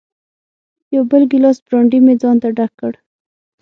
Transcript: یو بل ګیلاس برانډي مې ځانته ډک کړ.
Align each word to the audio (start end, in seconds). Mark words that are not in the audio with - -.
یو 0.95 1.03
بل 1.11 1.23
ګیلاس 1.31 1.57
برانډي 1.65 1.99
مې 2.05 2.13
ځانته 2.21 2.47
ډک 2.57 2.71
کړ. 2.79 2.93